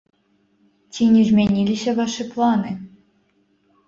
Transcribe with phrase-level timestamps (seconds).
[0.93, 2.71] Ці не змяніліся вашы планы?